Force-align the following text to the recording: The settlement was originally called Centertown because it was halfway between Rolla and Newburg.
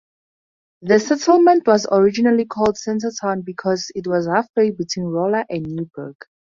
The 0.81 0.97
settlement 0.97 1.67
was 1.67 1.85
originally 1.91 2.45
called 2.45 2.75
Centertown 2.75 3.45
because 3.45 3.91
it 3.93 4.07
was 4.07 4.25
halfway 4.25 4.71
between 4.71 5.05
Rolla 5.05 5.45
and 5.47 5.61
Newburg. 5.63 6.15